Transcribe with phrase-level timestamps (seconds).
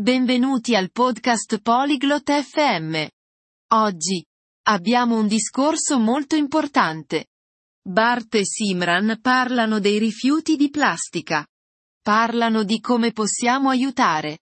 [0.00, 3.06] Benvenuti al podcast Polyglot FM.
[3.74, 4.24] Oggi
[4.68, 7.26] abbiamo un discorso molto importante.
[7.86, 11.46] Bart e Simran parlano dei rifiuti di plastica.
[12.00, 14.38] Parlano di come possiamo aiutare.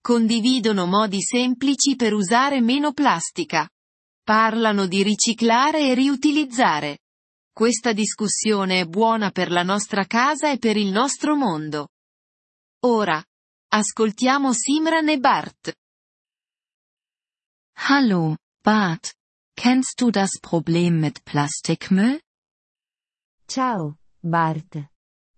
[0.00, 3.68] Condividono modi semplici per usare meno plastica.
[4.22, 6.98] Parlano di riciclare e riutilizzare.
[7.52, 11.88] Questa discussione è buona per la nostra casa e per il nostro mondo.
[12.84, 13.20] Ora,
[13.72, 15.72] ascoltiamo Simran e Bart.
[17.88, 19.14] Hallo, Bart.
[19.54, 22.20] Kennst du das Problem mit Plastikmüll?
[23.46, 24.90] Ciao, Bart.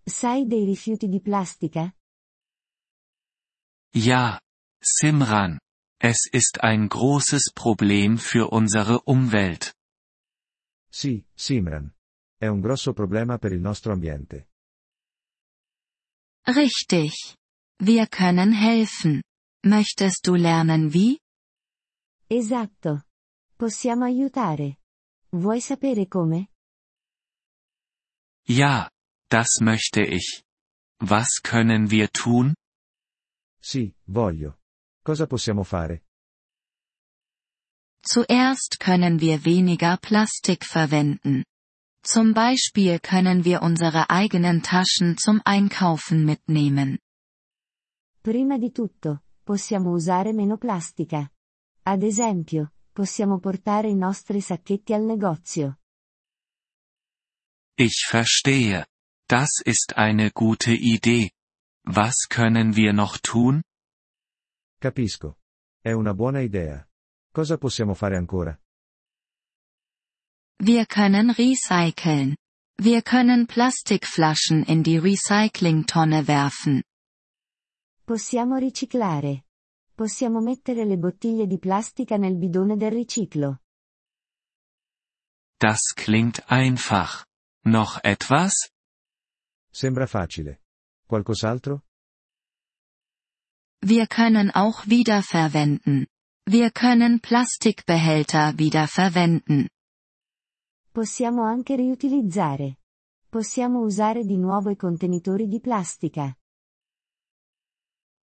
[0.05, 1.93] Sai dei rifiuti di plastica?
[3.95, 4.41] Ja,
[4.81, 5.59] Simran.
[6.01, 9.75] Es ist ein großes Problem für unsere Umwelt.
[10.91, 11.95] Sì, Simran.
[12.39, 14.49] È un grosso problema per il nostro ambiente.
[16.47, 17.37] Richtig.
[17.85, 19.23] Wir können helfen.
[19.65, 21.19] Möchtest du lernen wie?
[22.31, 23.03] Esatto.
[23.59, 24.77] Possiamo aiutare.
[25.33, 26.47] Vuoi sapere come?
[28.47, 28.89] Ja,
[29.29, 30.45] das möchte ich.
[31.01, 32.55] Was können wir tun?
[33.61, 34.59] Sì, voglio.
[35.05, 36.03] Cosa possiamo fare?
[38.05, 41.43] Zuerst können wir weniger Plastik verwenden.
[42.05, 46.99] Zum Beispiel können wir unsere eigenen Taschen zum Einkaufen mitnehmen.
[48.23, 51.29] Prima di tutto, possiamo usare meno plastica.
[51.83, 55.81] Ad esempio, possiamo portare i nostri sacchetti al negozio.
[57.77, 58.87] Ich verstehe.
[59.27, 61.33] Das ist eine gute Idee.
[61.85, 63.61] Was können wir noch tun?
[64.79, 65.39] Capisco.
[65.81, 66.87] È una buona idea.
[67.33, 68.57] Cosa possiamo fare ancora?
[70.63, 72.37] Wir können recyceln.
[72.79, 76.85] Wir können Plastikflaschen in die Recyclingtonne werfen.
[78.13, 79.47] Possiamo riciclare.
[79.95, 83.61] Possiamo mettere le bottiglie di plastica nel bidone del riciclo.
[85.57, 87.25] Das klingt einfach.
[87.65, 88.71] Noch etwas?
[89.71, 90.61] Sembra facile.
[91.09, 91.85] Qualcos'altro?
[93.81, 96.07] Wir können auch wiederverwenden.
[96.45, 99.71] Wir können Plastikbehälter wiederverwenden.
[100.93, 102.77] Possiamo anche riutilizzare.
[103.31, 106.37] Possiamo usare di nuovo i contenitori di plastica.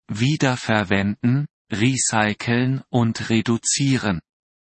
[0.08, 4.22] Wiederverwenden, recyceln und reduzieren.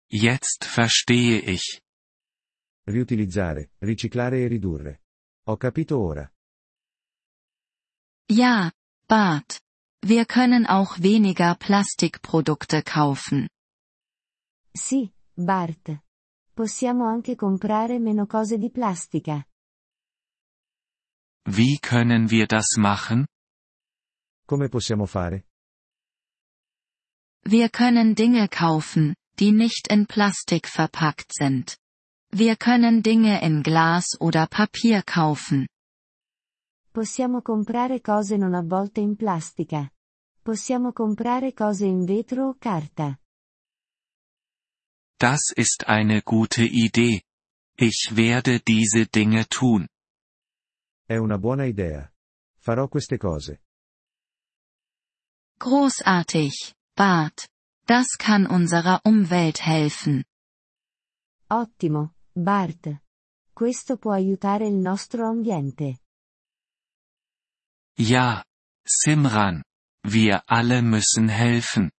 [0.09, 1.81] Jetzt verstehe ich.
[2.87, 4.99] Riutilizzare, riciclare e ridurre.
[5.47, 6.29] Ho capito ora.
[8.29, 8.71] Ja,
[9.07, 9.59] Bart.
[10.01, 13.47] Wir können auch weniger Plastikprodukte kaufen.
[14.75, 16.01] Sì, Bart.
[16.53, 19.45] Possiamo anche comprare meno cose di plastica.
[21.45, 23.25] Wie können wir das machen?
[24.53, 25.45] Come possiamo fare?
[27.43, 31.79] Wir können Dinge kaufen, die nicht in Plastik verpackt sind.
[32.29, 35.65] Wir können Dinge in Glas oder Papier kaufen.
[36.91, 39.89] Possiamo comprare cose non avvolte in plastica.
[40.43, 43.17] Possiamo comprare cose in vetro o carta.
[45.17, 47.23] Das ist eine gute Idee.
[47.75, 49.87] Ich werde diese Dinge tun.
[51.07, 52.07] È una buona idea.
[52.59, 53.63] Farò queste cose.
[55.63, 57.47] Großartig, Bart.
[57.87, 60.25] Das kann unserer Umwelt helfen.
[61.49, 63.01] Ottimo, Bart.
[63.53, 65.99] Questo può aiutare il nostro ambiente.
[67.97, 68.43] Ja,
[68.83, 69.63] Simran.
[70.05, 71.91] Wir alle müssen helfen.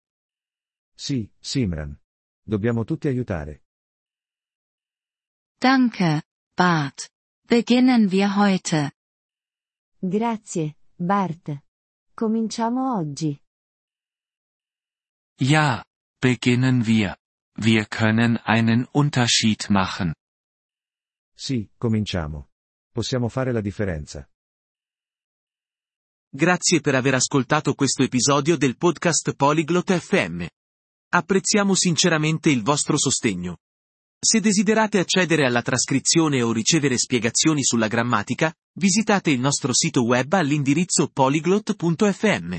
[0.94, 1.98] Sì, Simran.
[2.44, 3.62] Dobbiamo tutti aiutare.
[5.58, 6.24] Danke,
[6.54, 7.08] Bart.
[7.48, 8.92] Beginnen wir heute.
[10.00, 11.62] Grazie, Bart.
[12.14, 13.42] Cominciamo oggi.
[15.40, 15.84] Ja,
[16.20, 17.16] beginnen wir.
[17.56, 20.14] Wir können einen Unterschied machen.
[21.36, 22.50] Sì, cominciamo.
[22.92, 24.28] Possiamo fare la differenza.
[26.30, 30.46] Grazie per aver ascoltato questo episodio del podcast Polyglot FM.
[31.10, 33.58] Apprezziamo sinceramente il vostro sostegno.
[34.20, 40.32] Se desiderate accedere alla trascrizione o ricevere spiegazioni sulla grammatica, visitate il nostro sito web
[40.32, 42.58] all'indirizzo polyglot.fm.